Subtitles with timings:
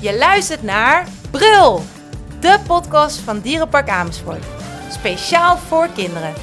[0.00, 1.80] Je luistert naar Brul,
[2.40, 4.44] de podcast van Dierenpark Amersfoort.
[4.90, 6.34] Speciaal voor kinderen.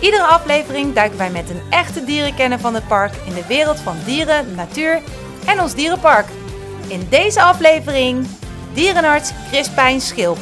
[0.00, 3.96] Iedere aflevering duiken wij met een echte dierenkenner van het park in de wereld van
[4.04, 5.02] dieren, natuur
[5.46, 6.26] en ons dierenpark.
[6.88, 8.26] In deze aflevering
[8.74, 10.38] dierenarts Crispijn Schilp.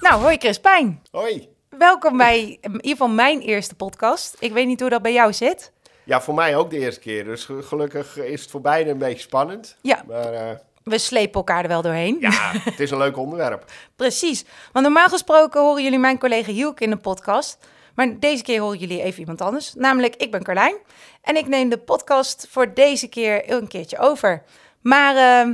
[0.00, 1.02] Nou, hoi Crispijn.
[1.10, 1.48] Hoi.
[1.78, 4.36] Welkom bij in ieder geval mijn eerste podcast.
[4.38, 5.72] Ik weet niet hoe dat bij jou zit.
[6.04, 7.24] Ja, voor mij ook de eerste keer.
[7.24, 9.76] Dus ge- gelukkig is het voor beide een beetje spannend.
[9.82, 10.02] Ja.
[10.08, 10.50] Maar eh,
[10.82, 12.16] We slepen elkaar er wel doorheen.
[12.20, 13.64] ja, het is een leuk onderwerp.
[13.96, 14.44] Precies.
[14.72, 17.58] Want normaal gesproken horen jullie mijn collega Hielke in de podcast.
[17.94, 19.74] Maar deze keer horen jullie even iemand anders.
[19.74, 20.76] Namelijk, ik ben Carlijn.
[21.22, 24.42] En ik neem de podcast voor deze keer een keertje over.
[24.80, 25.48] Maar eh,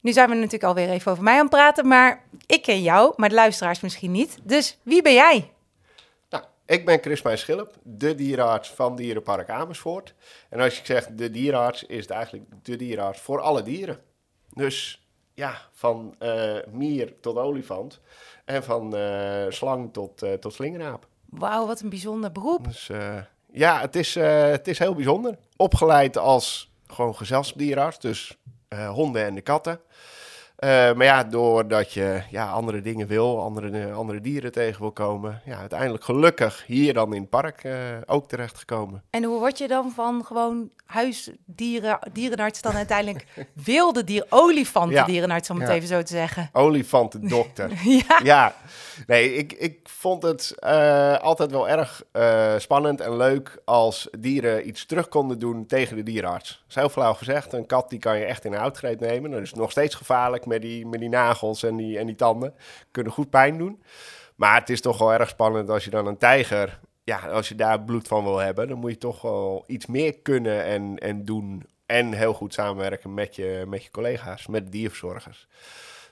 [0.00, 1.88] nu zijn we natuurlijk alweer even over mij aan het praten.
[1.88, 4.36] Maar ik ken jou, maar de luisteraars misschien niet.
[4.42, 5.50] Dus wie ben jij?
[6.66, 10.14] Ik ben Crispijn Schilp, de dierenarts van Dierenpark Amersfoort.
[10.48, 14.00] En als ik zeg de dierenarts, is het eigenlijk de dierenarts voor alle dieren.
[14.54, 18.00] Dus ja, van eh, mier tot olifant.
[18.44, 21.06] En van eh, slang tot, eh, tot slingeraap.
[21.28, 22.64] Wauw, wat een bijzonder beroep.
[22.64, 22.90] Dus
[23.52, 25.38] ja, het is, het is heel bijzonder.
[25.56, 28.38] Opgeleid als gewoon gezelschapsdierenarts, dus
[28.88, 29.80] honden en de katten.
[30.56, 35.40] Eh, maar ja, doordat je ja, andere dingen wil, andere, andere dieren tegen wil komen,
[35.44, 37.74] ja, uiteindelijk gelukkig hier dan in het park eh,
[38.06, 39.02] ook terechtgekomen.
[39.10, 43.24] En hoe word je dan van gewoon huisdieren, dierenarts dan uiteindelijk
[43.64, 45.04] wilde dier, olifanten Ja.
[45.04, 45.74] dierenarts, om het Ja.
[45.74, 46.48] even zo te zeggen?
[46.52, 47.70] Olifantendokter.
[47.84, 48.20] Ja.
[48.22, 48.54] ja,
[49.06, 54.68] nee, ik, ik vond het eh, altijd wel erg eh, spannend en leuk als dieren
[54.68, 56.48] iets terug konden doen tegen de dierenarts.
[56.50, 59.30] Dat is heel flauw gezegd, een kat die kan je echt in een houtgreep nemen.
[59.30, 62.54] Dat is nog steeds gevaarlijk met die, met die nagels en die, en die tanden.
[62.90, 63.82] Kunnen goed pijn doen.
[64.34, 67.54] Maar het is toch wel erg spannend als je dan een tijger, ja, als je
[67.54, 71.24] daar bloed van wil hebben, dan moet je toch wel iets meer kunnen en, en
[71.24, 71.66] doen.
[71.86, 75.48] En heel goed samenwerken met je, met je collega's, met de dierverzorgers.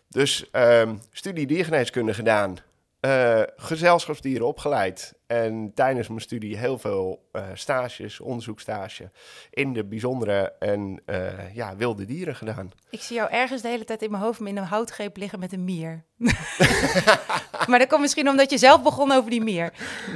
[0.08, 2.56] Dus ehm, studie diergeneeskunde gedaan,
[3.00, 5.14] eh, gezelschapsdieren opgeleid.
[5.32, 9.10] En tijdens mijn studie heel veel eh, stages, onderzoekstage
[9.50, 12.70] in de bijzondere en eh, ja, wilde dieren gedaan.
[12.90, 15.52] Ik zie jou ergens de hele tijd in mijn hoofd in een houtgreep liggen met
[15.52, 16.04] een mier.
[17.68, 19.72] maar dat komt misschien omdat je zelf begon over die mier.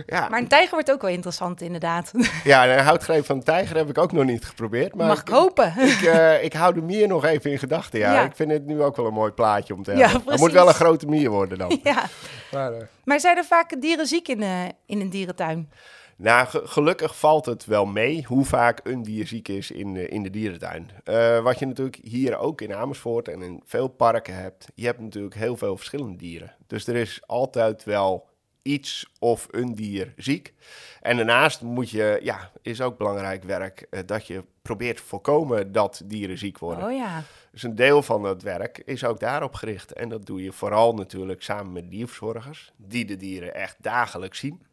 [0.06, 2.10] Ja, Maar een tijger wordt ook wel interessant, inderdaad.
[2.44, 4.94] ja een houtgreep van een tijger heb ik ook nog niet geprobeerd.
[4.94, 5.72] Maar Mag ik hopen.
[5.92, 7.98] ik, eh, ik hou de mier nog even in gedachten.
[7.98, 8.12] Ja.
[8.12, 8.24] Ja.
[8.24, 10.14] ik vind het nu ook wel een mooi plaatje om te Ja, hebben.
[10.14, 10.42] Het precies.
[10.42, 11.78] moet wel een grote mier worden dan.
[11.82, 12.04] ja.
[12.52, 12.72] Maar,
[13.04, 15.70] Maar zijn er vaak dieren ziek in, eh, in een dierentuin?
[16.16, 20.08] Nou, ge- gelukkig valt het wel mee hoe vaak een dier ziek is in de,
[20.08, 20.90] in de dierentuin.
[21.04, 25.00] Eh, wat je natuurlijk hier ook in Amersfoort en in veel parken hebt, je hebt
[25.00, 26.54] natuurlijk heel veel verschillende dieren.
[26.66, 28.28] Dus er is altijd wel
[28.62, 30.54] iets of een dier ziek.
[31.00, 35.72] En daarnaast moet je, ja, is ook belangrijk werk, eh, dat je probeert te voorkomen
[35.72, 36.84] dat dieren ziek worden.
[36.84, 37.22] Oh ja.
[37.52, 39.92] Dus een deel van dat werk is ook daarop gericht.
[39.92, 44.66] En dat doe je vooral natuurlijk samen met dierverzorgers, die de dieren echt dagelijks zien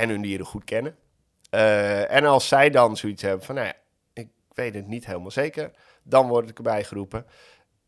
[0.00, 0.96] en hun dieren goed kennen.
[1.50, 3.74] Eh, en als zij dan zoiets hebben van, nou ja,
[4.12, 5.70] ik weet het niet helemaal zeker,
[6.02, 7.26] dan word ik erbij geroepen.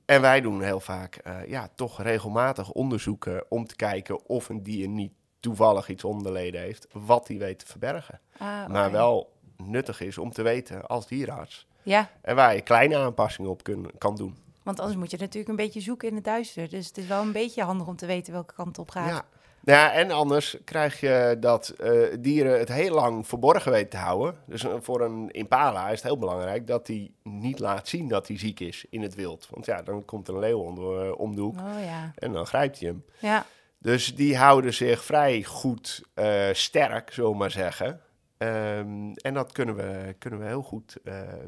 [0.05, 4.63] En wij doen heel vaak, eh, ja, toch regelmatig onderzoeken om te kijken of een
[4.63, 8.21] dier niet toevallig iets onderleden heeft, wat die weet te verbergen.
[8.39, 11.67] Ah, Maar wel nuttig is om te weten als dierenarts.
[11.83, 14.37] Ja, En waar je kleine aanpassingen op kun, kan doen.
[14.63, 16.69] want anders moet je natuurlijk een beetje zoeken in het duister.
[16.69, 19.09] Dus het is wel een beetje handig om te weten welke kant op gaat.
[19.09, 19.25] Ja.
[19.65, 24.37] Ja, en anders krijg je dat eh, dieren het heel lang verborgen weten te houden.
[24.47, 28.29] Dus eh, voor een impala is het heel belangrijk dat hij niet laat zien dat
[28.29, 29.49] hij ziek is in het wild.
[29.51, 32.13] Want ja, dan komt er een leeuw om de, eh, om de hoek Oh ja.
[32.15, 33.05] en dan grijpt hij hem.
[33.19, 33.47] Ja.
[33.79, 38.01] Dus die houden zich vrij goed eh, sterk, zullen we maar zeggen.
[38.39, 40.97] Ehm, en dat kunnen we, kunnen we heel goed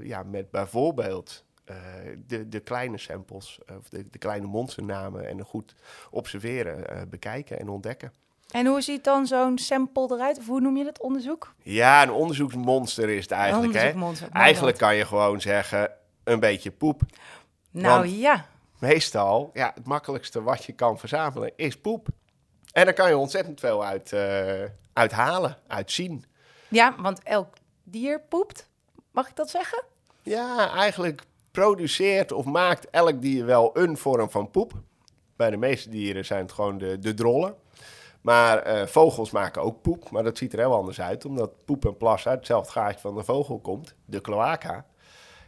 [0.01, 1.77] ja, met bijvoorbeeld eh,
[2.27, 5.75] de, de kleine samples, of de, de kleine monsternamen en goed
[6.11, 8.13] observeren, eh, bekijken en ontdekken.
[8.51, 10.39] En hoe ziet dan zo'n sample eruit?
[10.39, 11.55] Of hoe noem je dat onderzoek?
[11.63, 13.75] Ja, een onderzoeksmonster is het eigenlijk.
[13.75, 13.93] Hè?
[14.33, 15.91] Eigenlijk kan je gewoon zeggen,
[16.25, 17.03] een beetje poep.
[17.71, 18.47] Nou want- ja.
[18.79, 22.09] Meestal, ja, het makkelijkste wat je kan verzamelen is poep.
[22.73, 24.63] En daar kan je ontzettend veel uit, eh
[24.93, 26.25] uithalen, uitzien.
[26.69, 27.55] Ja, want elk
[27.85, 28.69] dier poept.
[29.11, 29.85] Mag ik dat zeggen?
[30.23, 31.23] Ja, eigenlijk
[31.55, 34.73] produceert of maakt elk dier wel een vorm van poep.
[35.37, 37.55] Bij de meeste dieren zijn het gewoon de, de drollen.
[38.21, 41.85] Maar eh, vogels maken ook poep, maar dat ziet er heel anders uit, omdat poep
[41.85, 44.87] en plas uit hetzelfde gaatje van de vogel komt, de cloaca.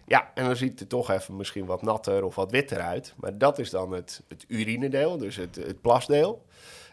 [0.06, 3.14] Ja, en dan ziet het toch even misschien wat natter of wat witter uit.
[3.16, 6.44] Maar dat is dan het, het urinedeel, dus het, het plasdeel.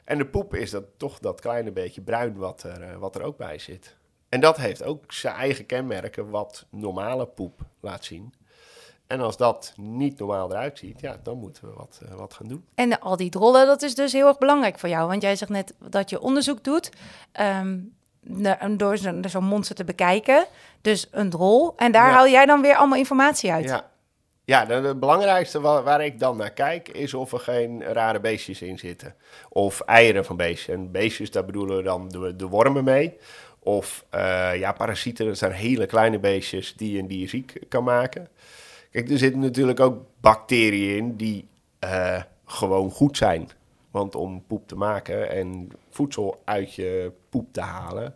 [0.04, 3.22] En de poep is dat toch dat kleine beetje bruin wat er, eh, wat er
[3.22, 3.98] ook bij zit.
[4.30, 8.34] En dat heeft ook zijn eigen kenmerken wat normale poep laat zien.
[9.08, 12.48] En als dat niet normaal eruit ziet, ja, dan moeten we wat, eh, wat gaan
[12.48, 12.66] doen.
[12.76, 15.08] En al die drollen, dat is dus heel erg belangrijk voor jou.
[15.08, 16.90] Want jij zegt net dat je onderzoek doet
[17.32, 17.78] ehm,
[18.78, 20.46] door zo- zo'n monster te bekijken.
[20.82, 21.74] Dus een drol.
[21.78, 22.14] En daar Ja.
[22.14, 23.64] haal jij dan weer allemaal informatie uit.
[23.66, 23.90] Ja,
[24.46, 28.20] ja de, de belangrijkste wa- waar, ik dan naar kijk, is of er geen rare
[28.20, 29.16] beestjes in zitten.
[29.50, 30.76] Of eieren van beestjes.
[30.76, 33.18] En beestjes, daar bedoelen we dan de, de wormen mee.
[33.60, 38.28] Of eh, ja, parasieten, dat zijn hele kleine beestjes die een dier ziek kan maken.
[38.94, 41.48] Kijk, er zitten natuurlijk ook bacteriën in die
[41.80, 43.50] eh, gewoon goed zijn.
[43.92, 48.16] Want om poep te maken en voedsel uit je poep te halen,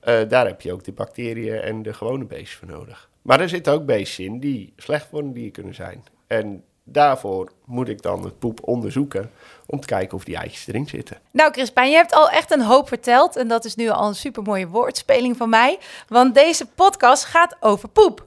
[0.00, 3.10] eh, daar heb je ook de bacteriën en de gewone beestjes voor nodig.
[3.22, 6.04] Maar er zitten ook beestjes in die slecht voor een dier kunnen zijn.
[6.26, 9.30] En daarvoor moet ik dan het poep onderzoeken
[9.66, 11.18] om te kijken of die eitjes erin zitten.
[11.30, 13.36] Nou, Crispijn, je hebt al echt een hoop verteld.
[13.36, 15.78] En dat is nu al een supermooie woordspeling van mij.
[16.08, 18.26] Want deze podcast gaat over poep.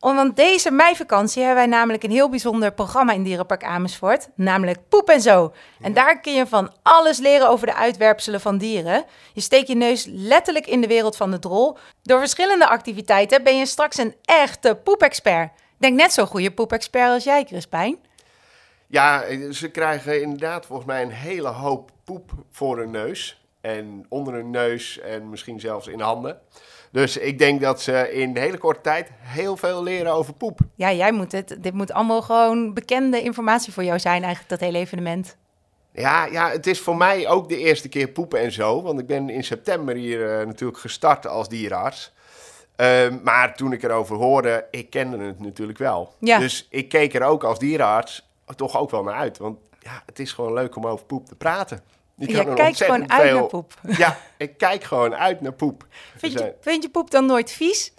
[0.00, 4.28] Om- Want deze meivakantie hebben wij namelijk een heel bijzonder programma in Dierenpark Amersfoort.
[4.34, 5.52] Namelijk Poep en Zo.
[5.80, 9.04] En daar kun je van alles leren over de uitwerpselen van dieren.
[9.32, 11.76] Je steekt je neus letterlijk in de wereld van de drol.
[12.02, 15.50] Door verschillende activiteiten ben je straks een echte poepexpert.
[15.78, 17.98] Denk net zo'n goede poepexpert als jij, Crispijn.
[18.86, 23.42] Ja, ze krijgen inderdaad volgens mij een hele hoop poep voor hun neus.
[23.60, 26.40] En onder hun neus en misschien zelfs in handen.
[26.90, 30.60] Dus ik denk dat ze in een hele korte tijd heel veel leren over poep.
[30.74, 31.56] Ja, jij moet het.
[31.60, 35.36] Dit moet allemaal gewoon bekende informatie voor jou zijn, eigenlijk, dat hele evenement.
[35.92, 38.82] Ja, ja, het is voor mij ook de eerste keer poepen en zo.
[38.82, 42.12] Want ik ben in september hier eh, natuurlijk gestart als dierenarts.
[42.76, 46.14] Ehm, maar toen ik erover hoorde, ik kende het natuurlijk wel.
[46.18, 46.38] Ja.
[46.38, 49.38] Dus ik keek er ook als dierenarts toch ook wel naar uit.
[49.38, 51.80] Want ja, het is gewoon leuk om over poep te praten.
[52.18, 53.74] Je Je kijkt gewoon uit naar poep.
[53.96, 55.86] Ja, ik kijk gewoon uit naar poep.
[56.16, 57.92] Vind Dus, je, vind je poep dan nooit vies?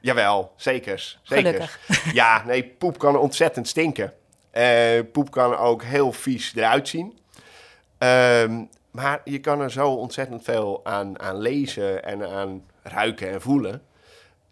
[0.00, 1.18] Jawel, zeker.
[2.12, 4.12] Ja, nee, poep kan ontzettend stinken.
[4.50, 7.18] Eh, poep kan ook heel vies eruit zien.
[7.98, 13.40] Ehm, maar je kan er zo ontzettend veel aan, aan lezen en aan ruiken en
[13.40, 13.82] voelen.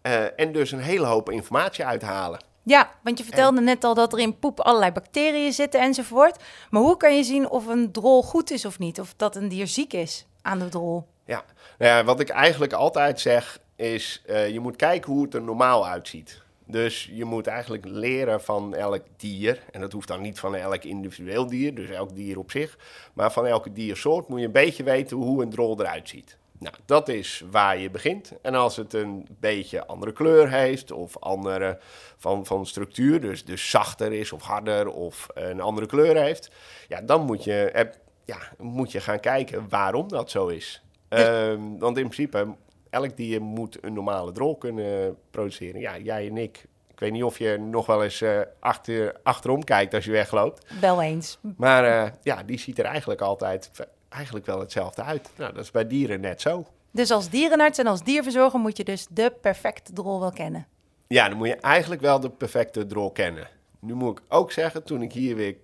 [0.01, 2.39] Eh, en dus een hele hoop informatie uithalen.
[2.69, 6.43] Ja, want je vertelde net al dat er in poep allerlei bacteriën zitten enzovoort.
[6.69, 8.99] Maar hoe kan je zien of een drol goed is of niet?
[8.99, 11.07] Of dat een dier ziek is aan de drol?
[11.25, 11.43] Ja.
[11.77, 15.41] Nou ja, wat ik eigenlijk altijd zeg is, eh, je moet kijken hoe het er
[15.41, 16.41] normaal uitziet.
[16.65, 19.63] Dus je moet eigenlijk leren van elk dier.
[19.71, 22.77] En dat hoeft dan niet van elk individueel dier, dus elk dier op zich.
[23.13, 26.37] Maar van elke diersoort moet je een beetje weten hoe een drol eruit ziet.
[26.59, 28.33] Nou, dat is waar je begint.
[28.41, 31.77] En als het een beetje andere kleur heeft of andere
[32.17, 36.51] van, van structuur, dus, dus zachter is of harder of een andere kleur heeft,
[36.87, 37.85] ja, dan moet je, eh,
[38.25, 40.83] ja, moet je gaan kijken waarom dat zo is.
[41.09, 42.55] Ehm, want in principe,
[42.89, 45.81] elk dier moet een normale drol kunnen produceren.
[45.81, 46.65] Ja, jij en ik.
[46.91, 50.65] Ik weet niet of je nog wel eens eh, achter, achterom kijkt als je wegloopt.
[50.81, 51.39] Wel eens.
[51.57, 53.71] Maar eh, ja, die ziet er eigenlijk altijd
[54.09, 55.29] eigenlijk wel hetzelfde uit.
[55.35, 56.65] Nou, dat is bij dieren net zo.
[56.91, 60.67] Dus als dierenarts en als dierverzorger moet je dus de perfecte drol wel kennen.
[61.07, 63.47] Ja, dan moet je eigenlijk wel de perfecte drol kennen.
[63.79, 65.55] Nu moet ik ook zeggen, toen ik hier weer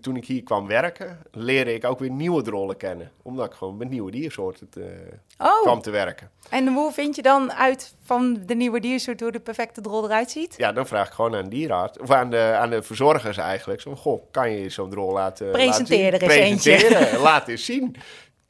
[0.00, 3.10] toen ik hier kwam werken, leerde ik ook weer nieuwe drollen kennen.
[3.22, 4.96] Omdat ik gewoon met nieuwe diersoorten te,
[5.38, 6.30] Oh, kwam te werken.
[6.50, 10.30] en hoe vind je dan uit van de nieuwe diersoort hoe de perfecte drol eruit
[10.30, 10.54] ziet?
[10.56, 13.80] Ja, dan vraag ik gewoon aan dierenarts, of aan de, aan de verzorgers eigenlijk.
[13.80, 16.70] Zo, goh, kan je zo'n drol laten Presenteer laten er eens eentje.
[16.76, 17.96] Presenteren, laat eens zien.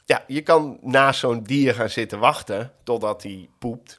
[0.04, 3.97] Ja, je kan naast zo'n dier gaan zitten wachten totdat hij poept.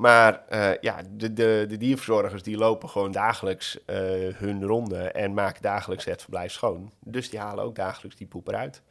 [0.00, 3.96] Maar eh, ja, de, de, de dierverzorgers die lopen gewoon dagelijks eh,
[4.34, 6.92] hun ronde en maken dagelijks het verblijf schoon.
[7.00, 8.82] Dus die halen ook dagelijks die poep eruit.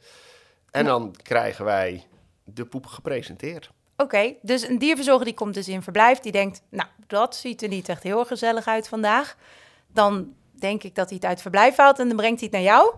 [0.70, 2.06] En dan krijgen wij
[2.44, 3.70] de poep gepresenteerd.
[3.96, 7.68] Oké, dus een dierverzorger die komt dus in verblijf, die denkt, nou, dat ziet er
[7.68, 9.36] niet echt heel gezellig uit vandaag.
[9.92, 12.74] Dan denk ik dat hij het uit verblijf haalt en dan brengt hij het naar
[12.74, 12.94] jou.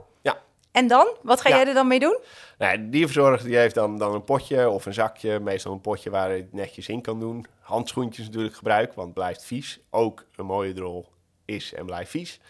[0.73, 1.17] En dan?
[1.23, 1.57] Wat ga Ja.
[1.57, 2.19] jij er dan mee doen?
[2.59, 6.11] Nou, de dierverzorger die heeft dan, dan een potje of een zakje, meestal een potje
[6.11, 7.47] waar hij het netjes in kan doen.
[7.61, 9.81] Handschoentjes natuurlijk gebruiken, want het blijft vies.
[9.91, 11.07] Ook een mooie drol
[11.45, 12.41] is en blijft vies.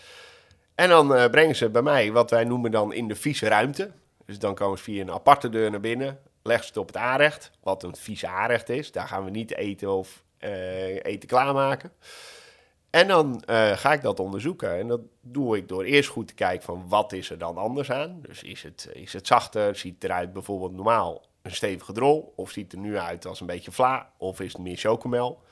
[0.75, 3.91] En dan eh, brengen ze bij mij wat wij noemen dan in de vieze ruimte.
[4.26, 6.97] Dus dan komen ze via een aparte deur naar binnen, leggen ze het op het
[6.97, 8.93] aanrecht, wat een vieze aanrecht is.
[8.93, 11.93] Daar gaan we niet eten of eh, eten klaarmaken.
[12.92, 14.78] En dan eh, ga ik dat onderzoeken.
[14.78, 17.90] En dat doe ik door eerst goed te kijken van wat is er dan anders
[17.90, 18.18] aan.
[18.22, 19.76] Dus is het, is het zachter?
[19.76, 22.32] Ziet het eruit bijvoorbeeld normaal een stevige drol?
[22.37, 24.12] Of ziet het er nu uit als een beetje vla?
[24.18, 25.42] Of is het meer chocomel?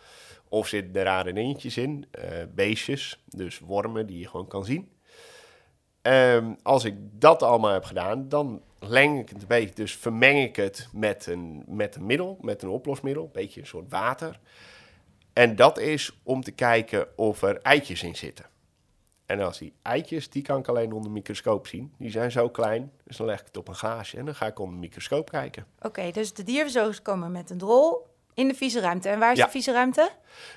[0.48, 2.06] Of zitten er rare dingetjes in?
[2.10, 4.92] eh, beestjes, dus wormen die je gewoon kan zien.
[6.02, 9.74] Ehm, als ik dat allemaal heb gedaan, dan leng ik het een beetje.
[9.74, 13.24] Dus vermeng ik het met een, met een middel, met een oplosmiddel.
[13.24, 14.40] Een beetje een soort water.
[15.40, 18.44] En dat is om te kijken of er eitjes in zitten.
[19.26, 21.92] En als die eitjes, die kan ik alleen onder de microscoop zien.
[21.98, 24.46] Die zijn zo klein, dus dan leg ik het op een gaasje en dan ga
[24.46, 25.66] ik onder de microscoop kijken.
[25.82, 28.06] Oké, dus de dierverzorgers komen met een drol
[28.40, 29.08] in de vieze ruimte.
[29.08, 29.44] En waar is Ja.
[29.44, 30.10] de vieze ruimte?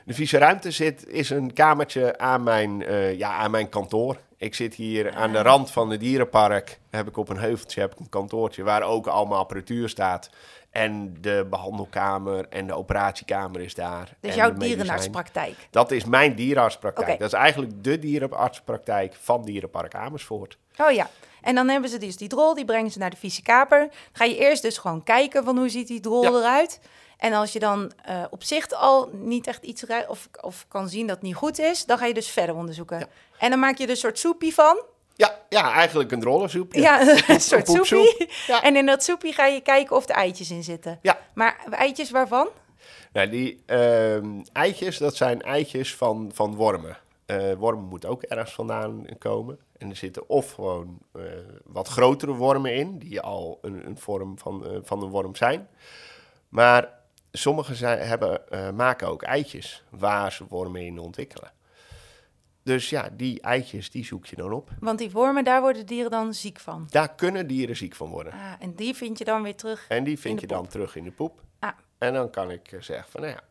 [0.06, 4.18] De vieze ruimte zit, is een kamertje aan mijn, eh, ja, aan mijn kantoor.
[4.38, 6.80] Ik zit hier aan de rand van het dierenpark.
[6.90, 10.30] Heb ik op een heuveltje heb ik een kantoortje waar ook allemaal apparatuur staat.
[10.70, 14.10] En de behandelkamer en de operatiekamer is daar.
[14.20, 15.56] Dus jouw dierenartspraktijk.
[15.72, 17.20] Dat is mijn dierenartspraktijk.
[17.20, 20.58] Dat is eigenlijk de dierenartspraktijk van Dierenpark Amersfoort.
[20.78, 21.10] Oh ja.
[21.42, 23.80] En dan hebben ze dus die drol, die brengen ze naar de vieze kaper.
[23.80, 26.30] Dan ga je eerst dus gewoon kijken van hoe ziet die drol Ja.
[26.30, 26.80] eruit.
[27.24, 30.90] En als je dan eh, op zicht al niet echt iets ruikt of, of kan
[30.90, 33.00] zien dat het niet goed is, dan ga je dus verder onderzoeken.
[33.00, 33.08] Ja.
[33.38, 34.84] En dan maak je er een soort soepie van.
[35.16, 36.82] Ja, ja eigenlijk een drollensoepje.
[36.82, 38.30] Ja, een soort soepie.
[38.48, 38.64] Ja.
[38.64, 41.00] En in dat soepie ga je kijken of er eitjes in zitten.
[41.02, 41.20] Ja.
[41.34, 42.50] Maar eitjes waarvan?
[43.14, 46.98] Nou, die ehm, eitjes, dat zijn eitjes van, van wormen.
[47.26, 49.60] Eh, wormen moeten ook ergens vandaan komen.
[49.78, 51.22] En er zitten of gewoon eh,
[51.66, 55.68] wat grotere wormen in, die al een, een vorm van, van een worm zijn.
[56.50, 57.02] Maar
[57.38, 61.52] sommige zijn, hebben, eh, maken ook eitjes waar ze wormen in ontwikkelen.
[62.64, 64.70] Dus ja, die eitjes, die zoek je dan op.
[64.80, 66.88] Want die wormen, daar worden dieren dan ziek van.
[66.90, 68.34] Daar kunnen dieren ziek van worden.
[68.34, 69.86] Ah, en die vind je dan weer terug.
[69.88, 71.42] En die vind je dan terug in de poep.
[71.60, 73.44] Ah, En dan kan ik eh, zeggen van, nou ja,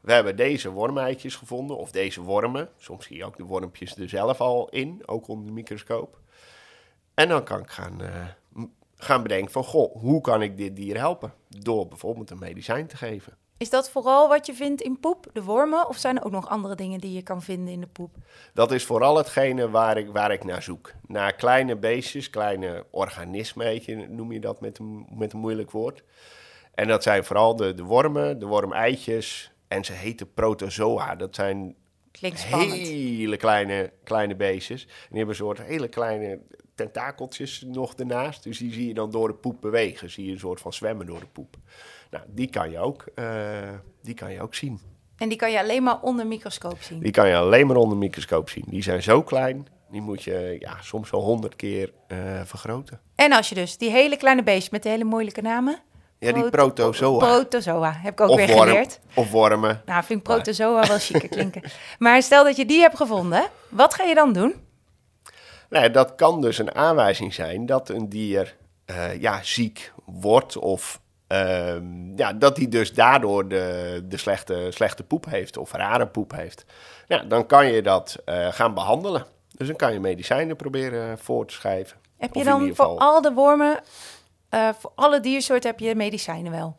[0.00, 2.68] we hebben deze wormeitjes gevonden, of deze wormen.
[2.78, 6.18] Soms zie je ook de wormpjes er zelf al in, ook onder de microscoop.
[7.14, 8.24] En dan kan ik gaan, eh,
[8.96, 11.32] gaan bedenken van, goh, hoe kan ik dit dier helpen?
[11.48, 13.36] Door bijvoorbeeld een medicijn te geven.
[13.56, 15.88] is dat vooral wat je vindt in poep, de wormen?
[15.88, 18.10] Of zijn er ook nog andere dingen die je kan vinden in de poep?
[18.54, 20.92] Dat is vooral hetgene waar ik, waar ik naar zoek.
[21.06, 26.02] Naar kleine beestjes, kleine organismen, noem je dat met een, met een moeilijk woord.
[26.74, 31.14] En dat zijn vooral de, de wormen, de wormeitjes en ze heten protozoa.
[31.14, 31.74] Dat zijn
[32.10, 32.72] Klinkt spannend.
[32.72, 34.82] hele kleine, kleine beestjes.
[34.82, 36.40] En die hebben een soort hele kleine
[36.76, 38.42] tentakeltjes nog ernaast.
[38.42, 40.10] Dus die zie je dan door de poep bewegen.
[40.10, 41.56] Zie je een soort van zwemmen door de poep.
[42.10, 43.26] Nou, die kan je ook, eh,
[44.02, 44.80] die kan je ook zien.
[45.16, 46.98] En die kan je alleen maar onder microscoop zien.
[47.00, 48.64] Die kan je alleen maar onder de microscoop zien.
[48.68, 53.00] Die zijn zo klein, die moet je ja, soms wel honderd keer eh, vergroten.
[53.14, 55.78] En als je dus die hele kleine beestjes met die hele moeilijke namen...
[56.18, 57.18] Ja, die Proto- protozoa.
[57.18, 59.00] Protozoa, heb ik ook of, weer worm, geleerd.
[59.14, 59.82] of wormen.
[59.86, 61.62] Nou, vind ik protozoa wel chiquer klinken.
[61.98, 64.54] Maar stel dat je die hebt gevonden, wat ga je dan doen?
[65.68, 71.00] Nou, dat kan dus een aanwijzing zijn dat een dier eh, ja, ziek wordt of
[71.26, 76.32] ehm, ja, dat hij dus daardoor de, de slechte, slechte poep heeft of rare poep
[76.32, 76.64] heeft.
[77.06, 79.26] Ja, dan kan je dat eh, gaan behandelen.
[79.56, 81.96] Dus dan kan je medicijnen proberen voor te schrijven.
[82.16, 83.80] Heb je dan voor al de wormen,
[84.48, 86.76] eh, voor alle diersoorten heb je medicijnen wel?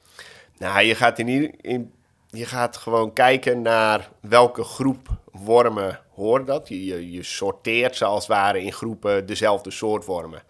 [0.57, 1.93] Nou, je gaat, in ieder, in,
[2.27, 6.67] je gaat gewoon kijken naar welke groep wormen horen dat.
[6.67, 10.43] Je, je, je sorteert ze als het ware in groepen dezelfde soort wormen.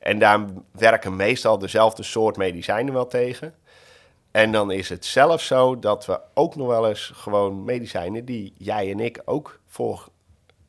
[0.00, 3.54] En daar werken meestal dezelfde soort medicijnen wel tegen.
[4.30, 8.54] En dan is het zelfs zo dat we ook nog wel eens gewoon medicijnen die
[8.58, 10.08] jij en ik ook voor,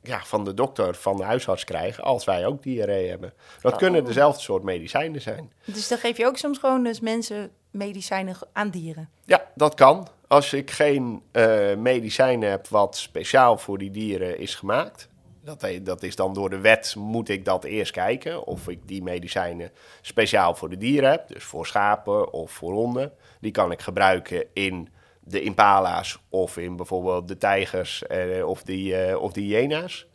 [0.02, 3.34] ja, van de dokter, van de huisarts krijgen, als wij ook diarree hebben.
[3.62, 5.52] Dat kunnen dezelfde soort medicijnen zijn.
[5.66, 9.10] Dus dan geef je ook soms gewoon dus mensen medicijnen aan dieren.
[9.26, 10.08] Ja, dat kan.
[10.34, 15.10] Als ik geen eh medicijn heb wat speciaal voor die dieren is gemaakt.
[15.44, 18.46] Dat, dat is dan door de wet, moet ik dat eerst kijken.
[18.46, 19.72] Of ik die medicijnen
[20.02, 21.28] speciaal voor de dieren heb.
[21.28, 23.12] Dus voor schapen of voor honden.
[23.40, 28.96] Die kan ik gebruiken in de impala's of in bijvoorbeeld de tijgers eh, of, die,
[28.96, 30.08] eh, of hyena's.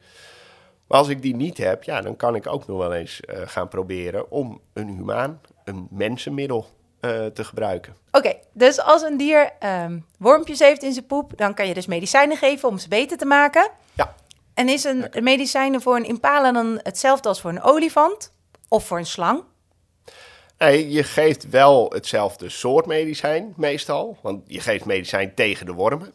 [0.87, 3.43] Maar als ik die niet heb, ja, dan kan ik ook nog wel eens eh,
[3.45, 6.67] gaan proberen om een humaan, een mensenmiddel
[7.01, 7.97] eh, te gebruiken.
[8.11, 11.87] Oké, dus als een dier ehm, wormpjes heeft in zijn poep, dan kan je dus
[11.87, 13.71] medicijnen geven om ze beter te maken.
[13.95, 14.15] Ja,
[14.55, 18.33] En is een medicijnen voor een impala dan hetzelfde als voor een olifant
[18.69, 19.43] of voor een slang?
[20.59, 24.19] Nee, je geeft wel hetzelfde soort medicijn meestal.
[24.23, 26.13] Want je geeft medicijn tegen de wormen.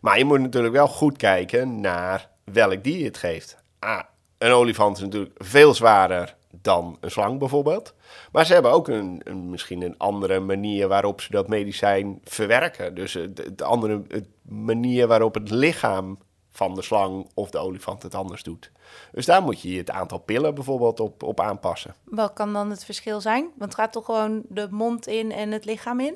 [0.00, 3.56] Maar je moet natuurlijk wel goed kijken naar welk dier je het geeft.
[3.78, 4.00] Ah,
[4.38, 7.94] een olifant is natuurlijk veel zwaarder dan een slang bijvoorbeeld.
[8.32, 12.94] Maar ze hebben ook een, een, misschien een andere manier waarop ze dat medicijn verwerken.
[12.94, 16.18] Dus het, het andere het manier waarop het lichaam
[16.50, 18.70] van de slang of de olifant het anders doet.
[19.12, 21.94] Dus daar moet je het aantal pillen bijvoorbeeld op, op aanpassen.
[22.04, 23.42] Wat kan dan het verschil zijn?
[23.42, 26.14] Want het gaat toch gewoon de mond in en het lichaam in?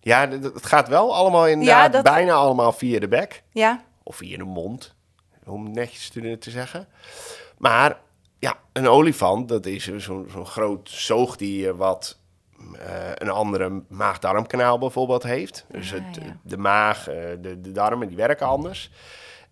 [0.00, 3.42] Ja, het gaat wel allemaal inderdaad Ja, dat- bijna allemaal via de bek.
[3.50, 4.94] Ja, Of via de mond,
[5.46, 6.88] om netjes te, te zeggen.
[7.58, 8.00] Maar
[8.44, 12.18] ja, een olifant, dat is zo'n zo'n groot zoogdier wat
[12.78, 15.66] eh, een andere maag-darmkanaal bijvoorbeeld heeft.
[15.68, 16.36] Dus Ah, het, ja.
[16.42, 18.90] de maag, eh, de, de darmen, die werken anders.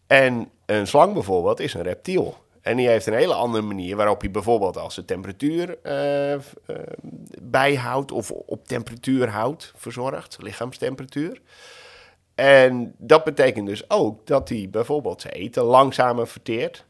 [0.06, 2.37] En een slang bijvoorbeeld is een reptiel.
[2.61, 6.38] En die heeft een hele andere manier waarop hij bijvoorbeeld als de temperatuur eh,
[7.42, 11.40] bijhoudt of op temperatuur houdt, verzorgt, lichaamstemperatuur.
[12.34, 16.84] En dat betekent dus ook dat hij bijvoorbeeld zijn eten langzamer verteert.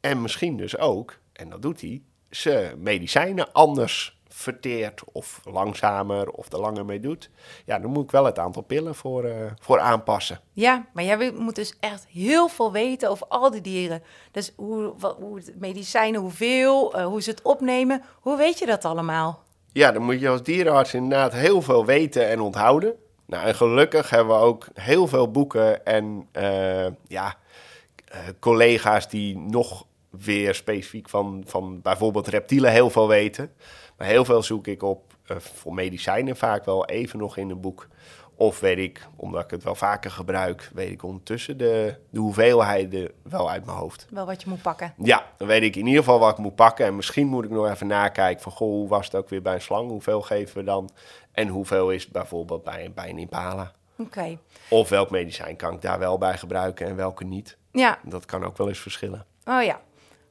[0.00, 6.52] En misschien dus ook, en dat doet hij, zijn medicijnen anders verteert of langzamer of
[6.52, 7.30] er langer mee doet.
[7.64, 10.40] Ja, dan moet ik wel het aantal pillen voor, uh, voor aanpassen.
[10.52, 14.02] Ja, maar jij moet dus echt heel veel weten over al die dieren.
[14.30, 18.02] Dus hoe, wat, hoe medicijnen, hoeveel, uh, hoe ze het opnemen.
[18.20, 19.42] Hoe weet je dat allemaal?
[19.72, 22.94] Ja, dan moet je als dierenarts inderdaad heel veel weten en onthouden.
[23.26, 27.36] Nou, en gelukkig hebben we ook heel veel boeken en uh, ja,
[28.40, 29.86] collega's die nog
[30.20, 33.52] weer specifiek van, van bijvoorbeeld reptielen heel veel weten.
[33.96, 37.60] Maar heel veel zoek ik op uh, voor medicijnen vaak wel even nog in een
[37.60, 37.88] boek.
[38.34, 43.10] Of weet ik, omdat ik het wel vaker gebruik, weet ik ondertussen de, de hoeveelheden
[43.22, 44.06] wel uit mijn hoofd.
[44.10, 44.94] Wel wat je moet pakken.
[44.98, 46.86] Ja, dan weet ik in ieder geval wat ik moet pakken.
[46.86, 49.54] En misschien moet ik nog even nakijken van, goh, hoe was het ook weer bij
[49.54, 49.90] een slang?
[49.90, 50.90] Hoeveel geven we dan?
[51.32, 53.72] En hoeveel is het bijvoorbeeld bij, bij een impala?
[53.96, 54.38] Oké.
[54.68, 57.56] Of welk medicijn kan ik daar wel bij gebruiken en welke niet?
[57.72, 57.98] Ja.
[58.04, 59.26] Dat kan ook wel eens verschillen.
[59.44, 59.80] Oh ja.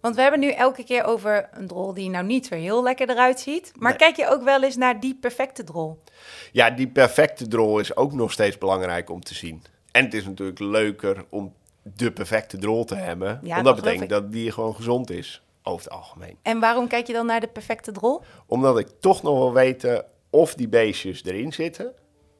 [0.01, 3.09] Want we hebben nu elke keer over een drol die nou niet zo heel lekker
[3.09, 3.71] eruit ziet.
[3.75, 6.03] Maar kijk je ook wel eens naar die perfecte drol?
[6.51, 9.63] Ja, die perfecte drol is ook nog steeds belangrijk om te zien.
[9.91, 13.39] En het is natuurlijk leuker om de perfecte drol te hebben.
[13.43, 16.37] Ja, want dat betekent dat die gewoon gezond is, over het algemeen.
[16.41, 18.21] En waarom kijk je dan naar de perfecte drol?
[18.45, 21.93] Omdat ik toch nog wil weten of die beestjes erin zitten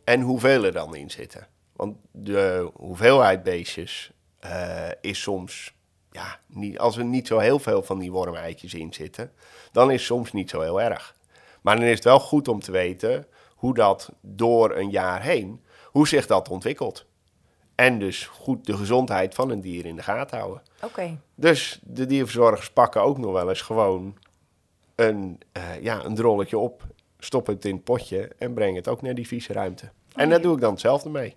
[0.04, 1.48] en hoeveel er dan in zitten.
[1.76, 4.12] Want de hoeveelheid beestjes
[4.46, 5.74] uh, is soms
[6.12, 9.32] ja, niet, als er niet zo heel veel van die wormeitjes in zitten,
[9.72, 11.16] dan is het soms niet zo heel erg.
[11.62, 13.26] Maar dan is het wel goed om te weten
[13.56, 17.06] hoe dat door een jaar heen, hoe zich dat ontwikkelt.
[17.76, 20.62] En dus goed de gezondheid van een dier in de gaten houden.
[20.84, 21.20] Oké.
[21.36, 24.18] Dus de dierverzorgers pakken ook nog wel eens gewoon
[24.96, 26.84] een, uh, ja, een drolletje op,
[27.20, 29.92] stoppen het in het potje en brengen het ook naar die vieze ruimte.
[30.16, 31.36] En daar doe ik dan hetzelfde mee.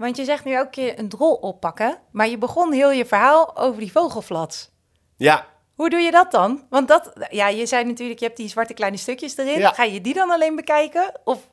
[0.00, 3.56] Want je zegt nu elke keer een drol oppakken, maar je begon heel je verhaal
[3.56, 4.70] over die vogelflats.
[5.16, 5.46] Ja.
[5.74, 6.66] Hoe doe je dat dan?
[6.70, 9.58] Want dat, ja, je zei natuurlijk, je hebt die zwarte kleine stukjes erin.
[9.58, 9.72] Ja.
[9.72, 11.12] Ga je die dan alleen bekijken?
[11.24, 11.48] Of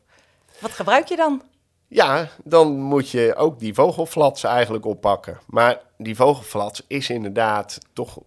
[0.59, 1.41] wat gebruik je dan?
[1.87, 5.39] Ja, dan moet je ook die vogelflats eigenlijk oppakken.
[5.47, 8.17] Maar die vogelflats is inderdaad toch,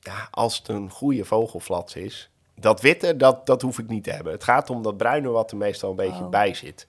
[0.00, 2.30] ja, als het een goede vogelflats is,
[2.60, 4.32] dat witte, dat, dat hoef ik niet te hebben.
[4.32, 6.28] Het gaat om dat bruine wat er meestal een beetje Oh.
[6.28, 6.86] bij zit.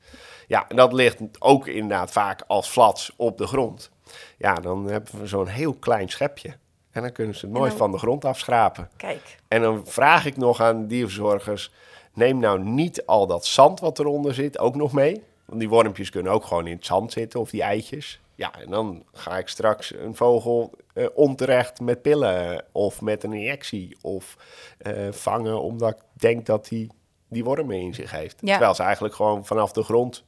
[0.48, 3.92] Ja, en dat ligt ook inderdaad vaak als flats op de grond.
[4.38, 6.54] Ja, dan hebben we zo'n heel klein schepje.
[6.92, 8.90] En dan kunnen ze het mooi dan- van de grond afschrapen.
[8.98, 11.72] Kijk, En dan vraag ik nog aan dierverzorgers:
[12.14, 15.24] neem nou niet al dat zand wat eronder zit ook nog mee.
[15.46, 18.20] Want die wormpjes kunnen ook gewoon in het zand zitten of die eitjes.
[18.40, 23.34] Ja, en dan ga ik straks een vogel eh, onterecht met pillen of met een
[23.34, 24.38] injectie of
[24.78, 26.90] eh, vangen omdat ik denk dat hij
[27.30, 28.38] die wormen in zich heeft.
[28.42, 28.52] Ja.
[28.52, 30.24] Terwijl ze eigenlijk gewoon vanaf de grond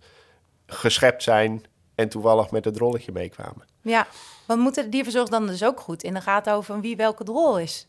[0.66, 1.64] geschept zijn
[1.96, 3.66] en toevallig met het rolletje meekwamen.
[3.82, 4.08] ja.
[4.48, 7.24] Want moeten de dierverzorgers dan dus ook goed in de gaten houden van wie welke
[7.24, 7.88] drol is?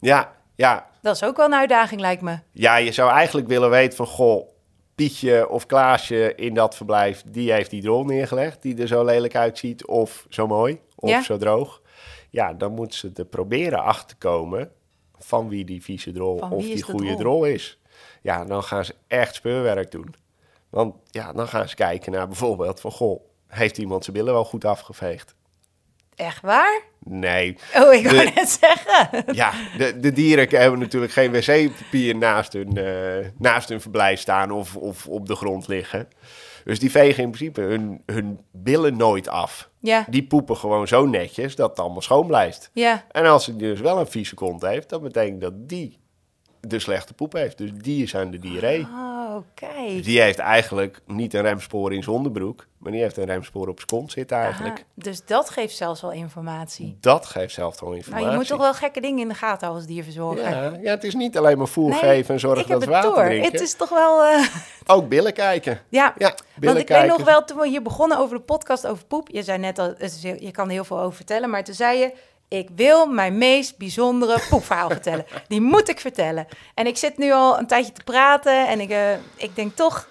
[0.00, 2.38] Ja, ja, Dat is ook wel een uitdaging, lijkt me.
[2.52, 4.48] Ja, je zou eigenlijk willen weten van, goh,
[4.96, 9.34] Pietje of Klaasje in dat verblijf, die heeft die drol neergelegd, die er zo lelijk
[9.34, 11.22] uitziet, of zo mooi, of Ja.
[11.22, 11.82] zo droog.
[12.30, 14.70] Ja, dan moeten ze er proberen achter te komen
[15.18, 17.16] van wie die vieze drol Van of die goede drol?
[17.18, 17.80] drol is.
[18.22, 20.14] Ja, dan gaan ze echt speurwerk doen.
[20.68, 24.44] Want ja, dan gaan ze kijken naar bijvoorbeeld van, goh, heeft iemand zijn billen wel
[24.44, 25.34] goed afgeveegd?
[26.16, 26.82] Echt waar?
[27.04, 29.24] Nee, Oh, ik De- net zeggen.
[29.34, 34.50] ja, de, de dieren hebben natuurlijk geen wc-papier naast hun, eh, naast hun verblijf staan
[34.50, 36.08] of, of op de grond liggen.
[36.64, 39.70] Dus die vegen in principe hun, hun billen nooit af.
[39.80, 42.70] Ja, Die poepen gewoon zo netjes dat het allemaal schoon blijft.
[42.72, 43.04] ja.
[43.10, 45.98] En als hij dus wel een vieze kont heeft, dat betekent dat die
[46.60, 47.58] de slechte poep heeft.
[47.58, 48.80] Dus die aan de diarree.
[48.80, 49.15] Oh,
[49.54, 49.88] kijk.
[49.88, 53.68] Dus die heeft eigenlijk niet een remspoor in zijn onderbroek, maar die heeft een remspoor
[53.68, 54.74] op zijn kont zitten eigenlijk.
[54.74, 56.96] Aha, dus dat geeft zelfs wel informatie.
[57.00, 58.24] Dat geeft zelf al informatie.
[58.24, 60.50] Nou, je moet toch wel gekke dingen in de gaten houden als dierverzorger.
[60.50, 62.90] Ja, ja, het is niet alleen maar voer Nee, geven en zorgen dat het ze
[62.90, 63.24] water door.
[63.24, 63.52] drinken.
[63.52, 64.24] Het is toch wel...
[64.24, 64.46] eh,
[64.96, 65.80] Ook billen kijken.
[65.88, 68.86] ja, Ja, want billen ik weet nog wel, toen we hier begonnen over de podcast
[68.86, 69.28] over poep...
[69.28, 71.98] Je zei net al, heel- je kan er heel veel over vertellen, maar toen zei
[71.98, 72.12] je...
[72.48, 75.26] Ik wil mijn meest bijzondere poepverhaal vertellen.
[75.48, 76.46] Die moet ik vertellen.
[76.74, 80.08] En ik zit nu al een tijdje te praten en ik, eh, ik denk toch...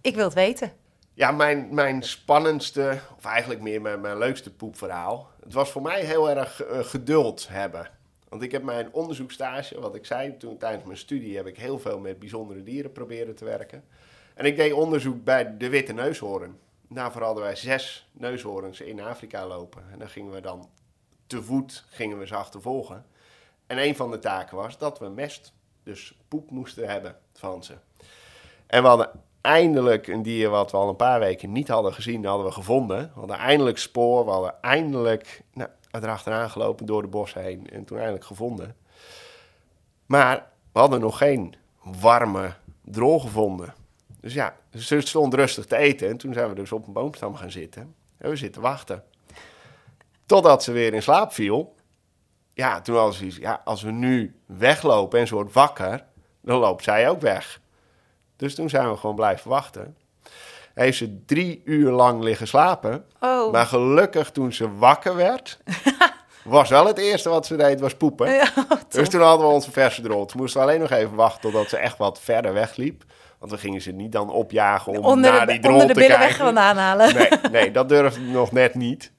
[0.00, 0.72] Ik wil het weten.
[1.14, 5.30] Ja, mijn, mijn spannendste, of eigenlijk meer mijn, mijn leukste poepverhaal.
[5.42, 7.90] Het was voor mij heel erg eh, geduld hebben.
[8.28, 11.78] Want ik heb mijn onderzoekstage, wat ik zei, toen tijdens mijn studie heb ik heel
[11.78, 13.84] veel met bijzondere dieren proberen te werken.
[14.34, 16.58] En ik deed onderzoek bij de witte neushoorn.
[16.88, 19.82] Daarvoor hadden wij zes neushoorns in Afrika lopen.
[19.92, 20.68] En dan gingen we dan
[21.28, 23.06] te voet gingen we ze achtervolgen.
[23.66, 27.74] En een van de taken was dat we mest, dus poep moesten hebben van ze.
[28.66, 29.10] En we hadden
[29.40, 32.98] eindelijk een dier wat we al een paar weken niet hadden gezien, hadden we gevonden.
[32.98, 37.84] We hadden eindelijk spoor, we hadden eindelijk nou, erachteraan gelopen door de bossen heen en
[37.84, 38.76] toen eindelijk gevonden.
[40.06, 43.74] Maar we hadden nog geen warme drol gevonden.
[44.20, 47.34] Dus ja, ze stond rustig te eten en toen zijn we dus op een boomstam
[47.34, 47.94] gaan zitten.
[48.18, 49.04] En we zitten wachten.
[50.28, 51.74] Totdat ze weer in slaap viel.
[52.54, 56.04] Ja, toen hadden ze iets, ja, als we nu weglopen en ze wordt wakker,
[56.42, 57.60] dan loopt zij ook weg.
[58.36, 59.96] Dus toen zijn we gewoon blijven wachten.
[60.74, 63.04] Heeft ze drie uur lang liggen slapen.
[63.20, 63.52] Oh.
[63.52, 65.58] Maar gelukkig toen ze wakker werd,
[66.44, 68.32] was wel het eerste wat ze deed, was poepen.
[68.32, 68.52] Ja,
[68.88, 70.26] dus toen hadden we onze verse drol.
[70.26, 73.04] Toen moesten we alleen nog even wachten totdat ze echt wat verder wegliep.
[73.38, 75.92] Want we gingen ze niet dan opjagen om onder naar de, die drol onder de
[75.92, 76.44] te billen weg kijken.
[76.44, 77.14] vandaan halen.
[77.14, 79.12] Nee, nee, dat durfde nog net niet.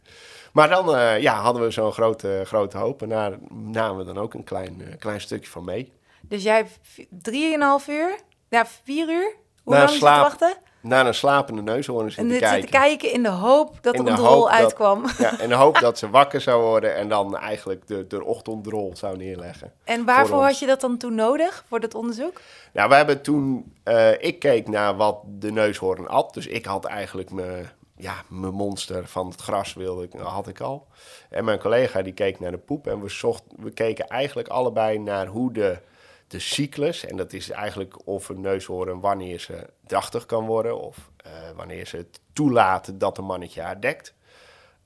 [0.53, 0.85] Maar dan
[1.21, 3.01] ja, hadden we zo'n grote, grote hoop.
[3.01, 5.91] En daar namen we dan ook een klein, uh, klein stukje van mee.
[6.21, 8.15] Dus jij hebt drieënhalf uur?
[8.49, 9.35] Ja, vier uur?
[9.63, 10.57] Hoe lang slaap, zit wachten?
[10.81, 12.59] Naar een slapende neushoorn zitten En kijken.
[12.61, 15.05] zitten kijken in de hoop dat er de een drol dat- uitkwam.
[15.17, 18.91] Ja, in de hoop dat ze wakker zou worden en dan eigenlijk de, de ochtenddrol
[18.95, 19.73] zou neerleggen.
[19.83, 22.41] En waarvoor had je dat dan toen nodig, voor dat onderzoek?
[22.73, 23.73] Nou, we hebben toen...
[23.83, 26.33] eh, ik keek naar wat de neushoorn at.
[26.33, 30.59] Dus ik had eigenlijk mijn, ja, mijn monster van het gras wilde ik, had ik
[30.59, 30.87] al.
[31.29, 32.87] En mijn collega die keek naar de poep.
[32.87, 35.79] En we, zocht, we keken eigenlijk allebei naar hoe de,
[36.27, 37.05] de cyclus...
[37.05, 40.79] en dat is eigenlijk of een neushoorn wanneer ze drachtig kan worden...
[40.79, 44.13] of eh, wanneer ze het toelaten dat een mannetje haar dekt...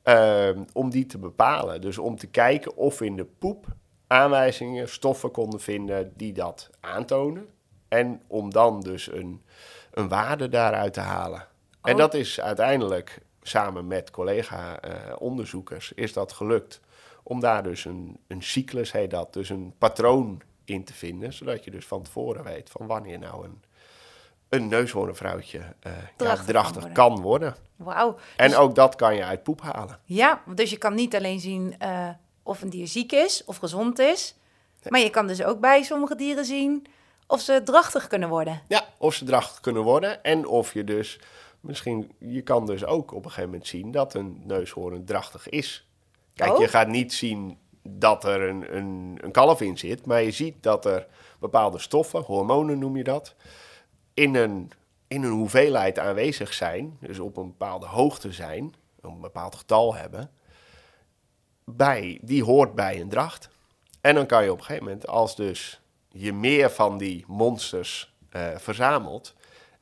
[0.03, 1.81] Ehm, om die te bepalen.
[1.81, 3.65] Dus om te kijken of in de poep
[4.07, 7.47] aanwijzingen, stoffen konden vinden die dat aantonen.
[7.87, 9.43] En om dan dus een,
[9.91, 11.47] een waarde daaruit te halen.
[11.83, 11.97] En Oh.
[11.99, 16.79] dat is uiteindelijk samen met collega-onderzoekers is dat gelukt.
[17.23, 21.33] Om daar dus een, een cyclus, heet dat, dus een patroon in te vinden.
[21.33, 23.63] Zodat je dus van tevoren weet van wanneer nou een,
[24.49, 26.93] een neushoornvrouwtje eh Drachtig kan drachtig worden.
[26.93, 27.55] kan worden.
[27.75, 28.15] Wauw.
[28.37, 29.99] En Dus- ook dat kan je uit poep halen.
[30.03, 32.09] Ja, dus je kan niet alleen zien eh,
[32.43, 34.35] of een dier ziek is of gezond is.
[34.89, 36.85] Maar je kan dus ook bij sommige dieren zien
[37.27, 38.61] of ze drachtig kunnen worden.
[38.67, 40.23] Ja, of ze drachtig kunnen worden.
[40.23, 41.19] En of je dus
[41.63, 45.87] misschien, je kan dus ook op een gegeven moment zien dat een neushoorn drachtig is.
[46.33, 46.59] Kijk, Oh.
[46.59, 50.63] je gaat niet zien dat er een, een, een kalf in zit, maar je ziet
[50.63, 51.07] dat er
[51.39, 53.35] bepaalde stoffen, hormonen noem je dat,
[54.13, 54.71] in een,
[55.07, 60.31] in een hoeveelheid aanwezig zijn, dus op een bepaalde hoogte zijn, een bepaald getal hebben,
[61.63, 63.49] bij, die hoort bij een dracht.
[64.01, 68.13] En dan kan je op een gegeven moment, als dus je meer van die monsters
[68.29, 69.33] eh, verzamelt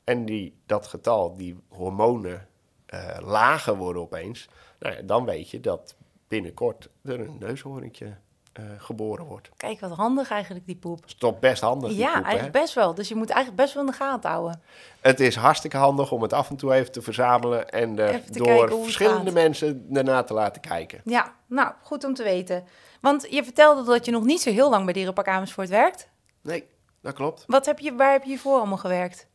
[0.04, 2.48] en die, dat getal, die hormonen
[2.86, 5.94] eh, lager worden opeens, nou ja, dan weet je dat
[6.28, 8.16] binnenkort er een neushoorntje
[8.52, 9.50] eh, geboren wordt.
[9.56, 11.06] Kijk, wat handig eigenlijk die poep.
[11.06, 11.90] is toch best handig.
[11.90, 12.22] die ja, poep, hè?
[12.22, 12.94] eigenlijk best wel.
[12.94, 14.62] Dus je moet eigenlijk best wel in de gaten houden.
[15.00, 18.82] Het is hartstikke handig om het af en toe even te verzamelen en te door
[18.82, 19.34] verschillende gaat.
[19.34, 21.00] mensen erna te laten kijken.
[21.04, 22.64] Ja, nou, goed om te weten.
[23.00, 26.08] Want je vertelde dat je nog niet zo heel lang bij Dierenpark Amersfoort werkt.
[26.40, 26.64] Nee,
[27.00, 27.44] dat klopt.
[27.46, 29.26] Wat heb je, waar heb je hiervoor allemaal gewerkt?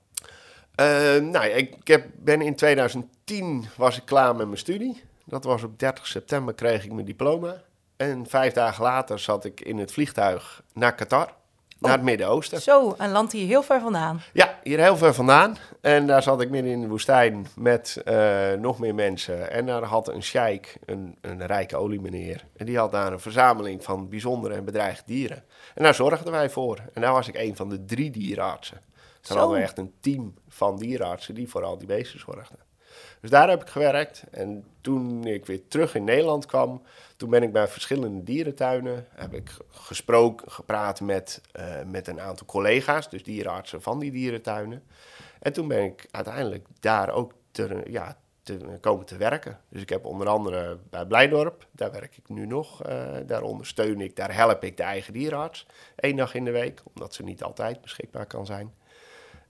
[0.78, 5.04] Eh, nou, ik, ik heb, ben in 2010 was ik klaar met mijn studie.
[5.26, 7.62] Dat was op 30 september kreeg ik mijn diploma.
[7.96, 11.34] En vijf dagen later zat ik in het vliegtuig naar Qatar,
[11.80, 12.62] naar het Midden-Oosten.
[12.62, 14.22] Zo, een land hier heel ver vandaan.
[14.34, 15.58] Ja, hier heel ver vandaan.
[15.82, 19.52] En daar zat ik midden in de woestijn met eh, nog meer mensen.
[19.52, 22.46] En daar had een sheik, een, een rijke oliemeneer.
[22.56, 25.44] En die had daar een verzameling van bijzondere en bedreigde dieren.
[25.76, 26.80] En daar zorgden wij voor.
[26.94, 28.87] En daar was ik een van de drie dierenartsen.
[29.34, 29.40] Zo.
[29.40, 32.66] hadden we echt een team van dierenartsen die voor al die beesten zorgden.
[33.22, 34.24] Dus daar heb ik gewerkt.
[34.32, 36.82] En toen ik weer terug in Nederland kwam,
[37.18, 42.48] toen ben ik bij verschillende dierentuinen, heb ik gesproken, gepraat met, eh, met een aantal
[42.48, 44.84] collega's, dus dierenartsen van die dierentuinen.
[45.40, 49.60] En toen ben ik uiteindelijk daar ook te, ja, te komen te werken.
[49.70, 54.02] Dus ik heb onder andere bij Blijdorp, daar werk ik nu nog, eh, daar ondersteun
[54.02, 57.44] ik, daar help ik de eigen dierenarts één dag in de week, omdat ze niet
[57.44, 58.74] altijd beschikbaar kan zijn.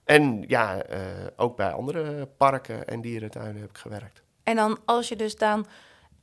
[0.08, 1.00] En ja, eh,
[1.36, 4.22] ook bij andere parken en dierentuinen heb ik gewerkt.
[4.42, 5.66] En dan als je dus dan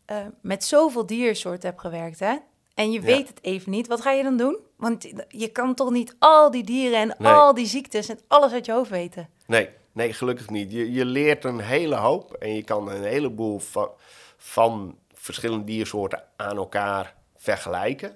[0.06, 2.36] eh, met zoveel diersoorten hebt gewerkt, hè?
[2.74, 3.06] En je Ja.
[3.06, 4.58] weet het even niet, wat ga je dan doen?
[4.78, 7.34] Want je kan toch niet al die dieren en Nee.
[7.34, 9.30] al die ziektes en alles uit je hoofd weten.
[9.48, 10.72] Nee, nee, gelukkig niet.
[10.72, 13.90] Je, je leert een hele hoop en je kan een heleboel van,
[14.38, 18.16] van verschillende diersoorten aan elkaar vergelijken.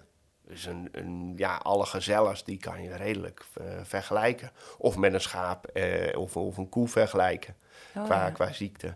[0.50, 4.52] Dus een, een, ja, alle gezellers die kan je redelijk eh, vergelijken.
[4.78, 7.56] Of met een schaap eh, of, of een koe vergelijken
[7.96, 8.30] Oh, qua, ja.
[8.30, 8.96] qua ziekte.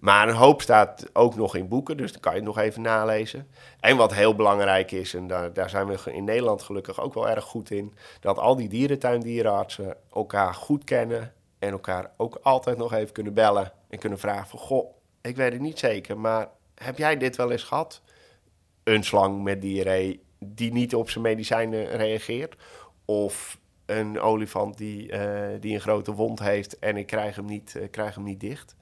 [0.00, 2.82] Maar een hoop staat ook nog in boeken, dus dan kan je het nog even
[2.82, 3.48] nalezen.
[3.80, 7.28] En wat heel belangrijk is, en daar, daar zijn we in Nederland gelukkig ook wel
[7.28, 12.92] erg goed in, dat al die dierentuindierenartsen elkaar goed kennen en elkaar ook altijd nog
[12.92, 16.98] even kunnen bellen en kunnen vragen van, goh, ik weet het niet zeker, maar heb
[16.98, 18.00] jij dit wel eens gehad?
[18.82, 22.56] Een slang met diarree die niet op zijn medicijnen reageert?
[23.04, 27.74] Of een olifant die, eh, die een grote wond heeft en ik krijg hem niet,
[27.76, 28.76] uh, krijg hem niet dicht?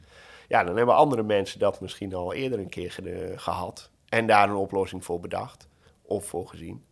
[0.48, 2.94] Ja, dan hebben andere mensen dat misschien al eerder een keer
[3.36, 5.68] gehad en daar een oplossing voor bedacht
[6.02, 6.84] of voor gezien.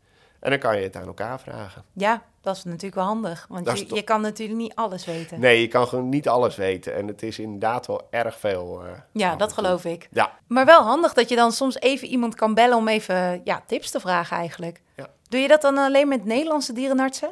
[0.42, 1.84] En dan kan je het aan elkaar vragen.
[1.92, 3.46] Ja, dat is natuurlijk wel handig.
[3.48, 5.40] Want je, je, kan natuurlijk niet alles weten.
[5.40, 6.94] Nee, je kan gewoon niet alles weten.
[6.94, 8.84] En het is inderdaad wel erg veel.
[8.84, 10.08] Uh, ja, dat geloof ik.
[10.10, 10.38] Ja.
[10.46, 13.90] Maar wel handig dat je dan soms even iemand kan bellen om even ja, tips
[13.90, 14.82] te vragen eigenlijk.
[14.96, 15.08] Ja.
[15.28, 17.30] Doe je dat dan alleen met Nederlandse dierenartsen?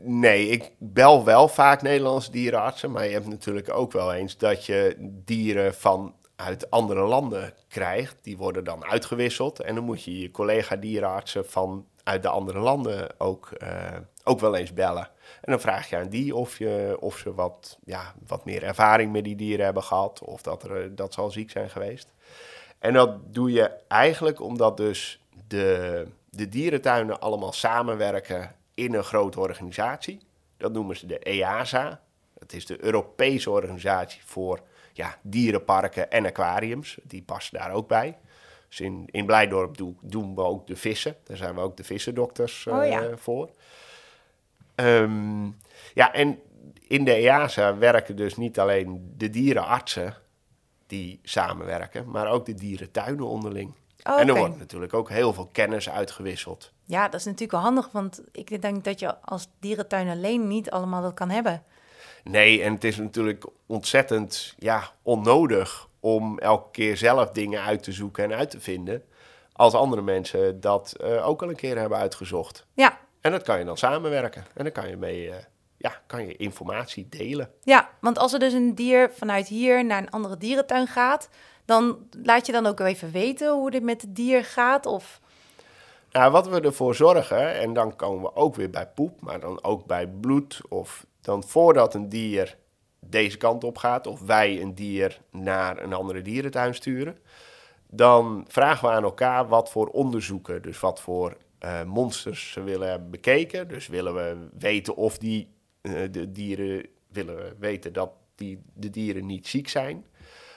[0.00, 2.90] Nee, ik bel wel vaak Nederlandse dierenartsen.
[2.90, 8.16] Maar je hebt natuurlijk ook wel eens dat je dieren van uit andere landen krijgt.
[8.22, 9.60] Die worden dan uitgewisseld.
[9.60, 14.40] En dan moet je je collega dierenartsen van uit de andere landen ook, uh, ook
[14.40, 15.08] wel eens bellen.
[15.40, 19.12] En dan vraag je aan die of, je, of ze wat, ja, wat meer ervaring
[19.12, 20.22] met die dieren hebben gehad.
[20.24, 22.12] Of dat, er, dat ze al ziek zijn geweest.
[22.78, 29.40] En dat doe je eigenlijk omdat dus de, de dierentuinen allemaal samenwerken in een grote
[29.40, 30.20] organisatie.
[30.56, 32.00] Dat noemen ze de EASA.
[32.38, 34.60] Dat is de Europese organisatie voor
[34.92, 36.98] ja, dierenparken en aquariums.
[37.02, 38.18] Die passen daar ook bij.
[38.72, 41.16] Dus in, in Blijdorp doen, doen we ook de vissen.
[41.24, 43.16] Daar zijn we ook de vissendokters uh, oh, ja.
[43.16, 43.50] voor.
[44.74, 45.56] Um,
[45.94, 46.38] ja, en
[46.88, 50.16] in de EASA werken dus niet alleen de dierenartsen
[50.86, 53.74] die samenwerken, maar ook de dierentuinen onderling.
[54.02, 56.72] Oh, en er wordt natuurlijk ook heel veel kennis uitgewisseld.
[56.84, 60.70] Ja, dat is natuurlijk wel handig, want ik denk dat je als dierentuin alleen niet
[60.70, 61.62] allemaal dat kan hebben.
[62.24, 67.92] Nee, en het is natuurlijk ontzettend ja, onnodig om elke keer zelf dingen uit te
[67.92, 69.04] zoeken en uit te vinden.
[69.52, 72.66] Als andere mensen dat uh, ook al een keer hebben uitgezocht.
[72.74, 72.98] Ja.
[73.20, 74.44] En dat kan je dan samenwerken.
[74.54, 75.34] En dan kan je mee, uh,
[75.76, 77.50] ja, kan je informatie delen.
[77.62, 81.28] Ja, want als er dus een dier vanuit hier naar een andere dierentuin gaat,
[81.64, 84.86] dan laat je dan ook even weten hoe dit met het dier gaat?
[84.86, 85.20] Of...
[86.12, 89.64] Nou, wat we ervoor zorgen, en dan komen we ook weer bij poep, maar dan
[89.64, 92.56] ook bij bloed, of dan voordat een dier
[93.12, 97.18] deze kant op gaat, of wij een dier naar een andere dierentuin sturen,
[97.94, 102.88] dan vragen we aan elkaar wat voor onderzoeken, dus wat voor uh, monsters ze willen
[102.88, 103.68] hebben bekeken.
[103.68, 108.90] Dus willen we weten of die uh, de dieren willen we weten dat die, de
[108.90, 110.06] dieren niet ziek zijn.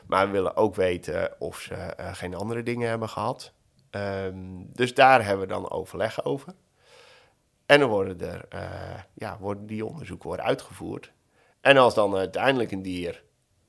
[0.08, 3.54] Maar we willen ook weten of ze uh, geen andere dingen hebben gehad.
[3.92, 6.54] Um, dus daar hebben we dan overleg over.
[7.66, 8.48] En dan worden, er,
[9.14, 11.12] ja, worden die onderzoeken worden uitgevoerd.
[11.66, 13.24] En als dan uiteindelijk een dier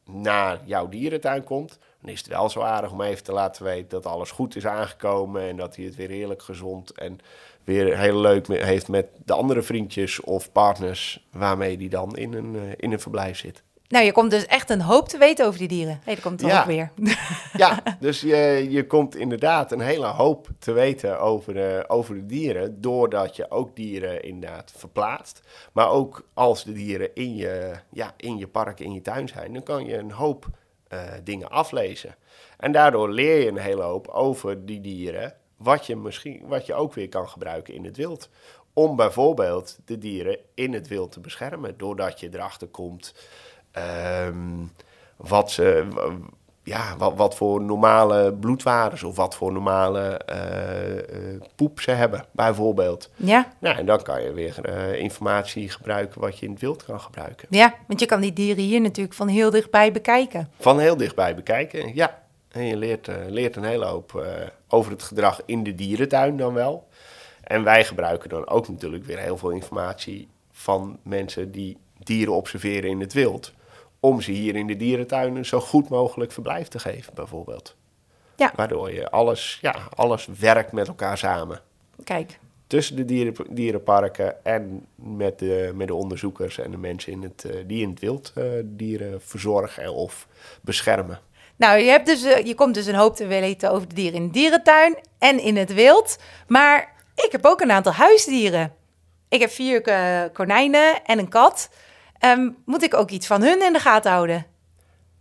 [0.04, 3.88] naar jouw dierentuin komt, dan is het wel zo aardig om even te laten weten
[3.88, 7.18] dat alles goed is aangekomen en dat hij het weer heerlijk gezond en
[7.64, 12.74] weer heel leuk heeft met de andere vriendjes of partners waarmee hij dan in een,
[12.76, 13.62] in een verblijf zit.
[13.88, 16.00] Nou, je komt dus echt een hoop te weten over die dieren.
[16.04, 16.60] Nee, dat komt toch ja.
[16.60, 16.90] ook weer.
[17.56, 22.26] ja, dus je, je komt inderdaad een hele hoop te weten over de, over de
[22.26, 22.80] dieren...
[22.80, 25.40] doordat je ook dieren inderdaad verplaatst.
[25.72, 29.52] Maar ook als de dieren in je, ja, in je park, in je tuin zijn...
[29.52, 30.46] dan kan je een hoop
[30.92, 32.14] uh, dingen aflezen.
[32.58, 35.34] En daardoor leer je een hele hoop over die dieren...
[35.56, 38.28] wat je, misschien, wat je ook weer kan gebruiken in het wild
[38.72, 41.78] om bijvoorbeeld de dieren in het wild te beschermen.
[41.78, 43.14] Doordat je erachter komt
[44.26, 44.72] Um,
[45.16, 45.86] wat, ze,
[46.62, 52.24] ja, wat, wat voor normale bloedwaardes of wat voor normale uh, uh, poep ze hebben,
[52.30, 53.10] bijvoorbeeld.
[53.16, 53.52] Ja.
[53.58, 57.00] Nou, en dan kan je weer uh, informatie gebruiken wat je in het wild kan
[57.00, 57.48] gebruiken.
[57.50, 60.50] Ja, want je kan die dieren hier natuurlijk van heel dichtbij bekijken.
[60.60, 62.24] Van heel dichtbij bekijken, ja.
[62.48, 64.26] En je leert, leert een hele hoop
[64.68, 66.88] over het gedrag in de dierentuin dan wel.
[67.42, 72.90] En wij gebruiken dan ook natuurlijk weer heel veel informatie van mensen die dieren observeren
[72.90, 73.52] in het wild
[74.00, 77.76] om ze hier in de dierentuin een zo goed mogelijk verblijf te geven, bijvoorbeeld.
[78.36, 78.52] Ja.
[78.54, 81.60] Waardoor je alles, ja, alles werkt met elkaar samen.
[82.04, 82.38] Kijk.
[82.66, 87.44] Tussen de dieren, dierenparken en met de, met de onderzoekers en de mensen in het,
[87.46, 90.26] uh, die in het wild uh, dieren verzorgen of
[90.60, 91.20] beschermen.
[91.56, 94.20] Nou, je, hebt dus, uh, je komt dus een hoop te weten over de dieren
[94.20, 96.18] in de dierentuin en in het wild.
[96.46, 98.72] Maar ik heb ook een aantal huisdieren.
[99.28, 99.82] Ik heb vier
[100.32, 101.68] konijnen en een kat.
[102.20, 104.46] Um, moet ik ook iets van hun in de gaten houden?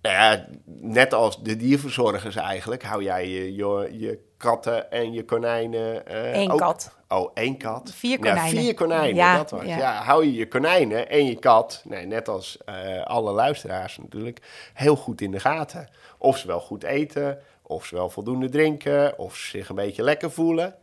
[0.02, 5.26] Nou ja, net als de dierverzorgers eigenlijk, hou jij je, je, je katten en je
[5.26, 6.04] konijnen.
[6.12, 6.96] Uh, Eén ook, kat.
[7.08, 7.92] Oh, één kat?
[7.94, 8.56] Vier konijnen.
[8.56, 9.66] Ja, vier konijnen, Ja, dat was.
[9.66, 9.78] ja.
[9.78, 10.02] Ja.
[10.04, 14.40] hou je je konijnen en je kat, nee, net als eh, alle luisteraars natuurlijk,
[14.74, 15.90] heel goed in de gaten.
[16.18, 20.04] Of ze wel goed eten, of ze wel voldoende drinken, of ze zich een beetje
[20.04, 20.76] lekker voelen.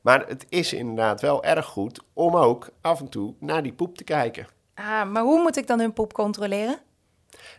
[0.00, 3.96] Maar het is inderdaad wel erg goed om ook af en toe naar die poep
[3.96, 4.46] te kijken.
[4.76, 6.78] Ah, maar hoe moet ik dan hun poep controleren?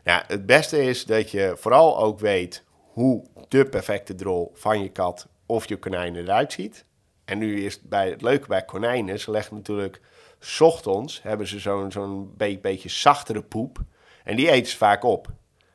[0.03, 4.89] Nou, het beste is dat je vooral ook weet hoe de perfecte drol van je
[4.89, 6.85] kat of je konijn eruit ziet.
[7.25, 10.01] En nu is het, bij, het leuke bij konijnen, ze leggen natuurlijk...
[10.39, 13.79] s ochtends hebben ze zo'n zo'n be- beetje zachtere poep.
[14.23, 15.27] En die eten ze vaak op.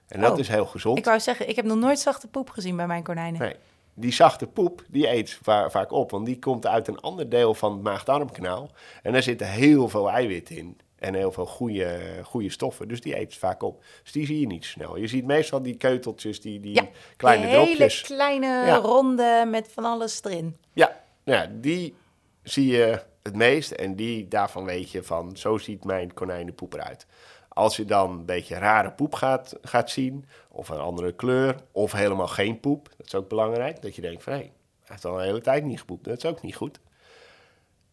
[0.09, 0.98] En dat Oh, is heel gezond.
[0.98, 3.40] Ik wou zeggen, ik heb nog nooit zachte poep gezien bij mijn konijnen.
[3.40, 3.57] Nee,
[3.94, 6.11] die zachte poep, die eet ze va- vaak op.
[6.11, 8.70] Want die komt uit een ander deel van het maag-darmkanaal.
[9.02, 10.78] En daar zitten heel veel eiwit in.
[11.03, 12.88] En heel veel goede, goede stoffen.
[12.88, 13.85] Dus die eet ze vaak op.
[14.03, 14.97] Dus die zie je niet snel.
[14.97, 16.87] Je ziet meestal die keuteltjes, die, die Ja,
[17.17, 18.01] kleine die hele dropjes.
[18.03, 18.77] kleine Ja.
[18.77, 20.57] ronde met van alles erin.
[20.73, 21.95] Ja, ja, die
[22.43, 23.71] zie je het meest.
[23.71, 27.07] En die, daarvan weet je van, zo ziet mijn konijnenpoep eruit.
[27.49, 31.93] Als je dan een beetje rare poep gaat, gaat zien, of een andere kleur, of
[31.93, 33.83] helemaal geen poep, dat is ook belangrijk.
[33.83, 34.51] Dat je denkt van, hé, hij
[34.85, 36.81] heeft al een hele tijd niet gepoept, dat is ook niet goed.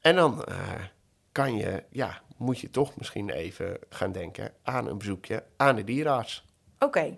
[0.02, 0.56] En dan eh,
[1.40, 5.84] kan je, ja, moet je toch misschien even gaan denken aan een bezoekje aan de
[5.84, 6.44] dierenarts.
[6.80, 7.16] Oké,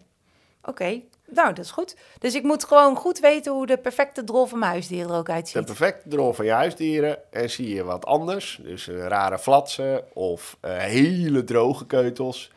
[0.63, 1.01] oké.
[1.27, 1.95] Nou, dat is goed.
[2.19, 5.25] Dus ik moet gewoon goed weten hoe de perfecte drol van mijn huisdier er ook
[5.25, 5.65] De uitziet.
[5.65, 8.59] perfecte drol van je huisdieren en zie je wat anders.
[8.63, 12.51] Dus eh, rare flatsen of eh, hele droge keutels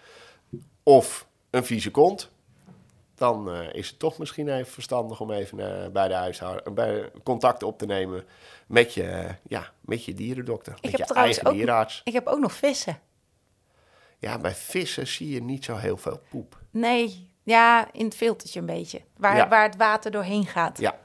[0.82, 2.30] of een vieze kont.
[3.14, 7.10] Dan eh, is het toch misschien even verstandig om even eh, bij de huishouden bij
[7.22, 8.24] contact op te nemen
[8.66, 10.72] met je, eh, ja, met je dierendokter.
[10.72, 12.00] met heb je trouwens eigen ook- dierenarts.
[12.04, 12.98] Ik heb ook nog vissen.
[14.18, 16.58] Ja, bij vissen zie je niet zo heel veel poep.
[16.70, 19.00] Nee, ja, in het filtertje een beetje.
[19.16, 19.48] Waar, Ja.
[19.48, 20.78] waar het water doorheen gaat.
[20.78, 20.98] Ja,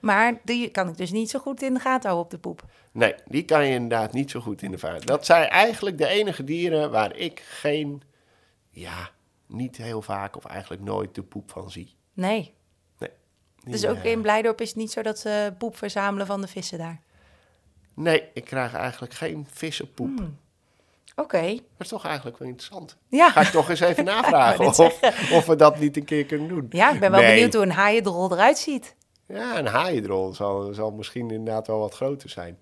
[0.00, 2.64] Maar die kan ik dus niet zo goed in de gaten houden op de poep.
[2.92, 5.06] nee, die kan je inderdaad niet zo goed in de vaart.
[5.06, 8.02] Dat zijn eigenlijk de enige dieren waar ik geen,
[8.70, 9.10] ja,
[9.46, 11.94] niet heel vaak of eigenlijk nooit de poep van zie.
[12.12, 12.54] Nee.
[12.98, 13.10] Nee.
[13.60, 16.40] Die, Dus ook eh, in Blijdorp is het niet zo dat ze poep verzamelen van
[16.40, 17.00] de vissen daar.
[17.94, 20.18] Nee, ik krijg eigenlijk geen vissenpoep.
[20.18, 20.38] Hmm.
[21.16, 21.46] Oké.
[21.54, 22.96] Dat is toch eigenlijk wel interessant.
[23.08, 23.30] Ja.
[23.30, 24.78] Ga ik toch eens even navragen of,
[25.32, 26.66] of we dat niet een keer kunnen doen.
[26.70, 27.34] ja, ik ben wel Nee.
[27.34, 28.94] benieuwd hoe een haaiendrol eruit ziet.
[29.26, 32.58] Ja, een haaiendrol zal, zal misschien inderdaad wel wat groter zijn.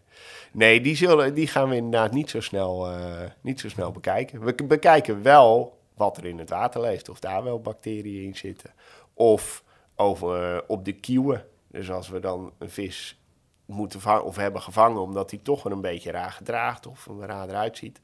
[0.52, 4.44] Nee, die, zullen, die gaan we inderdaad niet zo, snel, eh, niet zo snel bekijken.
[4.44, 7.08] We bekijken wel wat er in het water leeft.
[7.08, 8.70] Of daar wel bacteriën in zitten.
[9.14, 9.62] Of
[9.96, 11.46] over, eh, op de kieuwen.
[11.68, 13.18] Dus als we dan een vis
[13.66, 15.00] moeten vangen of hebben gevangen...
[15.00, 18.00] omdat hij toch een beetje raar gedraagt of er raar eruit ziet...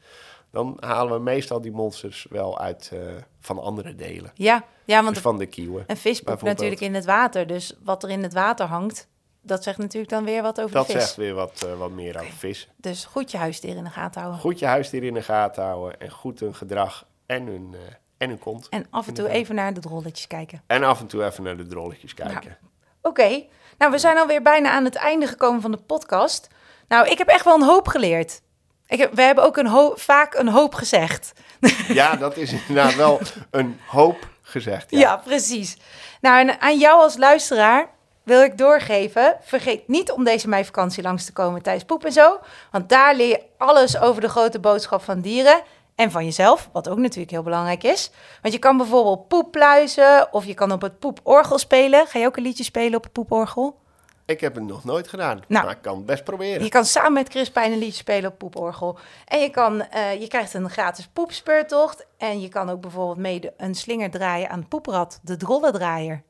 [0.50, 3.00] dan halen we meestal die monsters wel uit eh,
[3.40, 4.30] van andere delen.
[4.34, 5.84] Ja, ja want Dus van de kieuwen.
[5.86, 7.46] een vis poept natuurlijk in het water.
[7.46, 9.08] Dus wat er in het water hangt,
[9.42, 11.02] dat zegt natuurlijk dan weer wat over Dat de vis.
[11.02, 12.68] zegt weer wat, eh, wat meer over vis.
[12.76, 14.40] Dus goed je huisdier in de gaten houden.
[14.40, 18.28] Goed je huisdier in de gaten houden en goed hun gedrag en hun, eh, en
[18.28, 18.68] hun kont.
[18.68, 20.62] En af en toe even naar de drolletjes kijken.
[20.66, 22.58] En af en toe even naar de drolletjes kijken.
[23.02, 23.44] Oké,
[23.78, 26.48] nou we zijn alweer bijna aan het einde gekomen van de podcast.
[26.88, 28.40] Nou, ik heb echt wel een hoop geleerd.
[28.86, 31.32] Ik heb, we hebben ook een vaak een hoop gezegd.
[31.88, 34.90] Ja, dat is inderdaad wel een hoop gezegd.
[34.90, 35.16] Ja, Ja.
[35.16, 35.76] precies.
[36.20, 37.88] Nou, en aan jou als luisteraar
[38.22, 39.36] wil ik doorgeven...
[39.40, 42.38] vergeet niet om deze meivakantie langs te komen tijdens Poep en Zo.
[42.70, 45.62] Want daar leer je alles over de grote boodschap van dieren...
[46.00, 48.10] en van jezelf, wat ook natuurlijk heel belangrijk is.
[48.42, 50.32] Want je kan bijvoorbeeld poep pluizen...
[50.32, 52.06] of je kan op het poeporgel spelen.
[52.06, 53.78] Ga je ook een liedje spelen op het poeporgel?
[54.24, 55.64] Ik heb het nog nooit gedaan, Nou.
[55.64, 56.62] maar ik kan het best proberen.
[56.64, 58.98] Je kan samen met Chris Pijn een liedje spelen op poeporgel.
[59.24, 62.06] En je, kan, eh, je krijgt een gratis poepspeurtocht.
[62.18, 66.22] En je kan ook bijvoorbeeld mee een slinger draaien aan het poeprad, de drollendraaier.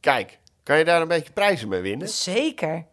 [0.00, 2.08] Kijk, kan je daar een beetje prijzen mee winnen?
[2.08, 2.84] Zeker.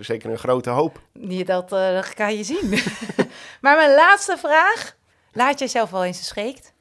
[0.00, 1.00] Zeker een grote hoop.
[1.44, 2.68] Dat eh, dat ga je zien.
[3.60, 4.96] maar mijn laatste vraag.
[5.32, 6.72] Laat jij zelf wel eens scheekt?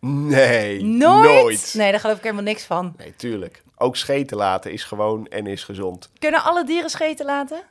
[0.00, 1.30] Nee, Nooit?
[1.42, 1.74] nooit.
[1.76, 2.94] Nee, daar geloof ik helemaal niks van.
[2.96, 3.62] Nee, tuurlijk.
[3.76, 6.10] Ook scheten laten is gewoon en is gezond.
[6.18, 7.62] Kunnen alle dieren scheten laten?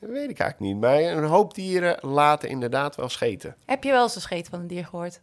[0.00, 0.80] Dat weet ik eigenlijk niet.
[0.80, 3.56] Maar een hoop dieren laten inderdaad wel scheten.
[3.66, 5.20] Heb je wel eens een scheet van een dier gehoord?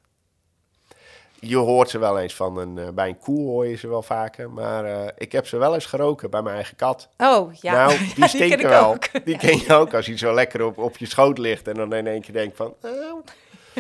[1.40, 4.02] Je hoort ze wel eens van een, eh, bij een koe hoor je ze wel
[4.02, 4.50] vaker.
[4.50, 7.10] Maar eh, ik heb ze wel eens geroken bij mijn eigen kat.
[7.18, 7.72] Oh, ja.
[7.74, 8.90] Nou, Ja, die ken stinken wel.
[8.94, 9.26] ook.
[9.26, 11.68] Die ken je ook als hij zo lekker op, op je schoot ligt.
[11.68, 13.24] En dan in één keer denkt van, oh,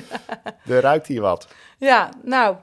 [0.69, 1.47] er ruikt hier wat.
[1.77, 2.55] Ja, nou.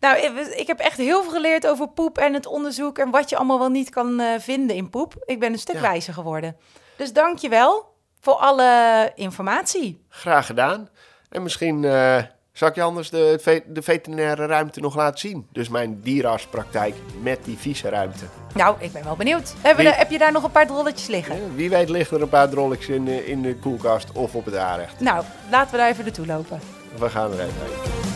[0.00, 0.16] Nou,
[0.56, 3.58] ik- heb echt heel veel geleerd over poep en het onderzoek en wat je allemaal
[3.58, 5.14] wel niet kan eh, vinden in poep.
[5.24, 5.80] Ik ben een stuk Ja.
[5.80, 6.56] wijzer geworden.
[6.96, 10.04] Dus dank je wel voor alle informatie.
[10.08, 10.88] Graag gedaan.
[11.30, 12.22] En misschien eh,
[12.52, 15.46] Zal ik je anders de, de veterinaire ruimte nog laten zien?
[15.52, 18.24] Dus mijn dierenartspraktijk met die vieze ruimte.
[18.54, 19.54] Nou, ik ben wel benieuwd.
[19.76, 21.54] Wie- heb je daar nog een paar drolletjes liggen?
[21.54, 24.56] Wie weet liggen er een paar drolletjes in, de- in de koelkast of op het
[24.56, 25.00] aanrecht.
[25.00, 26.60] Nou, laten we daar even naartoe lopen.
[26.98, 28.11] We gaan er even heen.